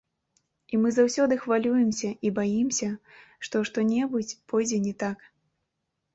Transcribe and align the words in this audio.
І 0.77 0.77
мы 0.85 0.89
заўсёды 0.95 1.37
хвалюемся 1.43 2.09
і 2.29 2.31
баімся, 2.39 2.89
што 3.49 3.63
што-небудзь 3.71 4.35
пойдзе 4.55 4.83
не 4.89 4.97
так. 5.07 5.31